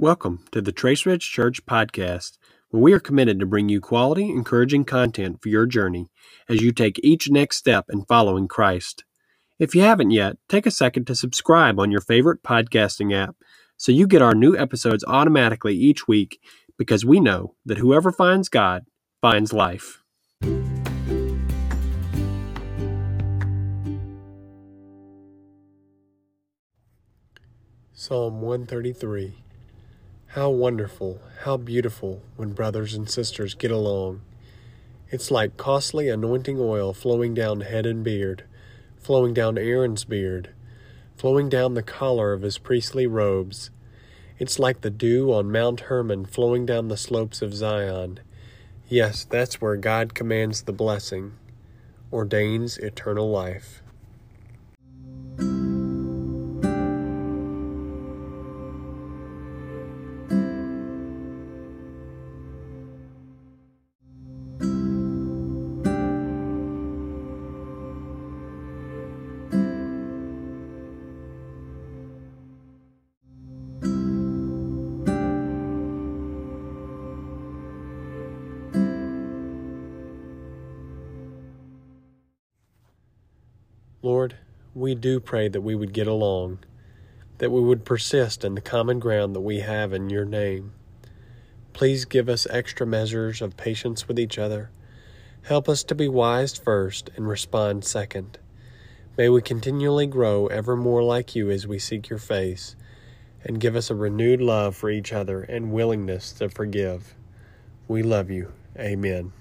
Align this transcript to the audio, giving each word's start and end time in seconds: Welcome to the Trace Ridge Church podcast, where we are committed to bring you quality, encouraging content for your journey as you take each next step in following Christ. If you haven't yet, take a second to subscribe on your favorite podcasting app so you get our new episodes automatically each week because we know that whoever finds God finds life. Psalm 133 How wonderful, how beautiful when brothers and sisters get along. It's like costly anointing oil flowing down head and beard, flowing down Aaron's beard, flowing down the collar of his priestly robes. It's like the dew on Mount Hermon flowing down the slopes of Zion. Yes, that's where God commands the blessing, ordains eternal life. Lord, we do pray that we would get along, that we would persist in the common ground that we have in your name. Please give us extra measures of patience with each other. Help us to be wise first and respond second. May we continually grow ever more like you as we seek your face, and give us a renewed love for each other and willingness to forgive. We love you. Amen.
Welcome 0.00 0.44
to 0.52 0.62
the 0.62 0.70
Trace 0.70 1.04
Ridge 1.06 1.28
Church 1.28 1.66
podcast, 1.66 2.38
where 2.70 2.80
we 2.80 2.92
are 2.92 3.00
committed 3.00 3.40
to 3.40 3.46
bring 3.46 3.68
you 3.68 3.80
quality, 3.80 4.30
encouraging 4.30 4.84
content 4.84 5.42
for 5.42 5.48
your 5.48 5.66
journey 5.66 6.06
as 6.48 6.62
you 6.62 6.70
take 6.70 7.00
each 7.02 7.28
next 7.28 7.56
step 7.56 7.86
in 7.90 8.04
following 8.04 8.46
Christ. 8.46 9.02
If 9.58 9.74
you 9.74 9.80
haven't 9.82 10.12
yet, 10.12 10.36
take 10.48 10.66
a 10.66 10.70
second 10.70 11.08
to 11.08 11.16
subscribe 11.16 11.80
on 11.80 11.90
your 11.90 12.00
favorite 12.00 12.44
podcasting 12.44 13.12
app 13.12 13.34
so 13.76 13.90
you 13.90 14.06
get 14.06 14.22
our 14.22 14.36
new 14.36 14.56
episodes 14.56 15.02
automatically 15.08 15.74
each 15.74 16.06
week 16.06 16.38
because 16.76 17.04
we 17.04 17.18
know 17.18 17.56
that 17.66 17.78
whoever 17.78 18.12
finds 18.12 18.48
God 18.48 18.84
finds 19.20 19.52
life. 19.52 20.04
Psalm 27.92 28.40
133 28.42 29.47
How 30.32 30.50
wonderful, 30.50 31.22
how 31.44 31.56
beautiful 31.56 32.20
when 32.36 32.52
brothers 32.52 32.92
and 32.92 33.08
sisters 33.08 33.54
get 33.54 33.70
along. 33.70 34.20
It's 35.10 35.30
like 35.30 35.56
costly 35.56 36.10
anointing 36.10 36.58
oil 36.60 36.92
flowing 36.92 37.32
down 37.32 37.62
head 37.62 37.86
and 37.86 38.04
beard, 38.04 38.44
flowing 38.98 39.32
down 39.32 39.56
Aaron's 39.56 40.04
beard, 40.04 40.50
flowing 41.16 41.48
down 41.48 41.72
the 41.72 41.82
collar 41.82 42.34
of 42.34 42.42
his 42.42 42.58
priestly 42.58 43.06
robes. 43.06 43.70
It's 44.38 44.58
like 44.58 44.82
the 44.82 44.90
dew 44.90 45.32
on 45.32 45.50
Mount 45.50 45.80
Hermon 45.80 46.26
flowing 46.26 46.66
down 46.66 46.88
the 46.88 46.98
slopes 46.98 47.40
of 47.40 47.54
Zion. 47.54 48.20
Yes, 48.86 49.24
that's 49.24 49.62
where 49.62 49.76
God 49.76 50.12
commands 50.12 50.62
the 50.62 50.74
blessing, 50.74 51.38
ordains 52.12 52.76
eternal 52.76 53.30
life. 53.30 53.82
Lord, 84.02 84.36
we 84.74 84.94
do 84.94 85.18
pray 85.18 85.48
that 85.48 85.60
we 85.60 85.74
would 85.74 85.92
get 85.92 86.06
along, 86.06 86.60
that 87.38 87.50
we 87.50 87.60
would 87.60 87.84
persist 87.84 88.44
in 88.44 88.54
the 88.54 88.60
common 88.60 89.00
ground 89.00 89.34
that 89.34 89.40
we 89.40 89.60
have 89.60 89.92
in 89.92 90.08
your 90.08 90.24
name. 90.24 90.72
Please 91.72 92.04
give 92.04 92.28
us 92.28 92.46
extra 92.50 92.86
measures 92.86 93.42
of 93.42 93.56
patience 93.56 94.06
with 94.06 94.18
each 94.18 94.38
other. 94.38 94.70
Help 95.42 95.68
us 95.68 95.82
to 95.84 95.94
be 95.94 96.08
wise 96.08 96.56
first 96.56 97.10
and 97.16 97.28
respond 97.28 97.84
second. 97.84 98.38
May 99.16 99.28
we 99.28 99.42
continually 99.42 100.06
grow 100.06 100.46
ever 100.46 100.76
more 100.76 101.02
like 101.02 101.34
you 101.34 101.50
as 101.50 101.66
we 101.66 101.80
seek 101.80 102.08
your 102.08 102.20
face, 102.20 102.76
and 103.44 103.60
give 103.60 103.74
us 103.74 103.90
a 103.90 103.94
renewed 103.94 104.40
love 104.40 104.76
for 104.76 104.90
each 104.90 105.12
other 105.12 105.42
and 105.42 105.72
willingness 105.72 106.32
to 106.32 106.48
forgive. 106.48 107.14
We 107.88 108.02
love 108.02 108.30
you. 108.30 108.52
Amen. 108.78 109.32